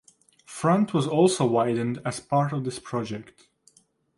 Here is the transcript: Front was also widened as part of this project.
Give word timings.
Front 0.47 0.95
was 0.95 1.05
also 1.07 1.45
widened 1.45 2.01
as 2.03 2.19
part 2.19 2.53
of 2.53 2.63
this 2.63 2.79
project. 2.79 3.47